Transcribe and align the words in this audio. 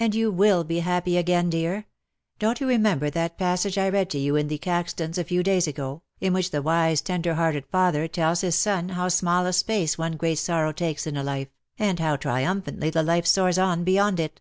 "And 0.00 0.12
you 0.12 0.32
will 0.32 0.64
be 0.64 0.80
happy 0.80 1.16
again, 1.16 1.50
dear. 1.50 1.86
Don't 2.40 2.60
you 2.60 2.66
remember 2.66 3.10
that 3.10 3.38
passage 3.38 3.78
I 3.78 3.88
read 3.88 4.10
to 4.10 4.18
you 4.18 4.34
in 4.34 4.48
'The 4.48 4.58
Caxtons' 4.58 5.18
a 5.18 5.22
few 5.22 5.44
days 5.44 5.68
ago, 5.68 6.02
in 6.20 6.32
which 6.32 6.50
the 6.50 6.62
wise 6.62 7.00
tender 7.00 7.34
hearted 7.36 7.64
father 7.70 8.08
tells 8.08 8.40
his 8.40 8.56
son 8.58 8.88
how 8.88 9.06
small 9.06 9.46
a 9.46 9.52
space 9.52 9.96
one 9.96 10.16
great 10.16 10.38
sorrow 10.40 10.72
takes 10.72 11.06
in 11.06 11.16
a 11.16 11.22
life, 11.22 11.54
and 11.78 12.00
how 12.00 12.16
triumphantly 12.16 12.90
the 12.90 13.04
life 13.04 13.24
soars 13.24 13.56
on 13.56 13.84
beyond 13.84 14.18
it 14.18 14.40